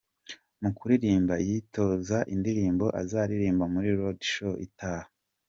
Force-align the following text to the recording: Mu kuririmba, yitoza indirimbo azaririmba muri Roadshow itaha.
Mu 0.61 0.69
kuririmba, 0.77 1.35
yitoza 1.47 2.17
indirimbo 2.33 2.85
azaririmba 3.01 3.65
muri 3.73 3.89
Roadshow 3.99 4.53
itaha. 4.67 5.07